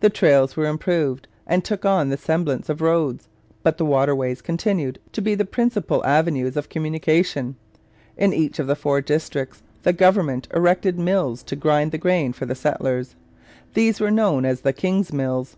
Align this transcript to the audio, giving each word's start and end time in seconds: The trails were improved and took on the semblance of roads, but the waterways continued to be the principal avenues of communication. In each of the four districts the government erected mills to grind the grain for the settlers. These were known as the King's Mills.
The 0.00 0.10
trails 0.10 0.54
were 0.54 0.66
improved 0.66 1.28
and 1.46 1.64
took 1.64 1.86
on 1.86 2.10
the 2.10 2.18
semblance 2.18 2.68
of 2.68 2.82
roads, 2.82 3.30
but 3.62 3.78
the 3.78 3.86
waterways 3.86 4.42
continued 4.42 4.98
to 5.12 5.22
be 5.22 5.34
the 5.34 5.46
principal 5.46 6.04
avenues 6.04 6.58
of 6.58 6.68
communication. 6.68 7.56
In 8.18 8.34
each 8.34 8.58
of 8.58 8.66
the 8.66 8.76
four 8.76 9.00
districts 9.00 9.62
the 9.82 9.94
government 9.94 10.46
erected 10.52 10.98
mills 10.98 11.42
to 11.44 11.56
grind 11.56 11.90
the 11.90 11.96
grain 11.96 12.34
for 12.34 12.44
the 12.44 12.54
settlers. 12.54 13.16
These 13.72 13.98
were 13.98 14.10
known 14.10 14.44
as 14.44 14.60
the 14.60 14.74
King's 14.74 15.10
Mills. 15.10 15.56